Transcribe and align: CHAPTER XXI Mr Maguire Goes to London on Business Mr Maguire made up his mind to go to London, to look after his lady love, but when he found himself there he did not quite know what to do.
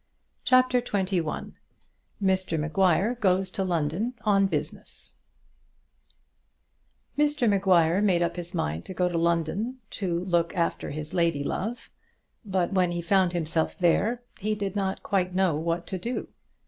CHAPTER 0.43 0.81
XXI 0.81 1.51
Mr 2.23 2.59
Maguire 2.59 3.13
Goes 3.13 3.51
to 3.51 3.63
London 3.63 4.15
on 4.21 4.47
Business 4.47 5.13
Mr 7.15 7.47
Maguire 7.47 8.01
made 8.01 8.23
up 8.23 8.35
his 8.35 8.55
mind 8.55 8.83
to 8.85 8.95
go 8.95 9.07
to 9.07 9.17
London, 9.19 9.77
to 9.91 10.25
look 10.25 10.55
after 10.55 10.89
his 10.89 11.13
lady 11.13 11.43
love, 11.43 11.91
but 12.43 12.73
when 12.73 12.91
he 12.93 13.01
found 13.03 13.33
himself 13.33 13.77
there 13.77 14.17
he 14.39 14.55
did 14.55 14.75
not 14.75 15.03
quite 15.03 15.35
know 15.35 15.55
what 15.55 15.85
to 15.85 15.99
do. 15.99 16.29